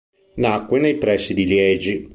[0.37, 2.09] Nacque nei pressi di Liegi.